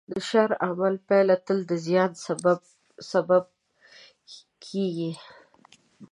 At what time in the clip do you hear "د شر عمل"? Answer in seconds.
0.09-0.95